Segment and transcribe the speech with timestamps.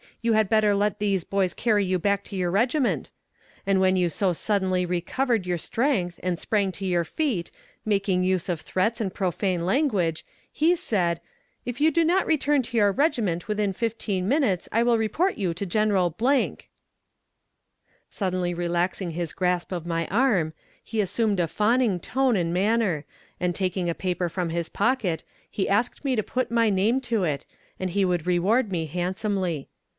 [0.23, 3.09] You had better let these boys carry you back to your regiment;'
[3.67, 7.51] and when you so suddenly recovered your strength and sprang to your feet,
[7.85, 11.21] making use of threats and profane language, he said:
[11.65, 15.53] 'If you do not return to your regiment within fifteen minutes I will report you
[15.55, 16.15] to General.'"
[18.09, 23.05] Suddenly relaxing his grasp of my arm, he assumed a fawning tone and manner,
[23.39, 27.23] and taking a paper from his pocket he asked me to put my name to
[27.23, 27.45] it,
[27.79, 29.67] and he would reward me handsomely.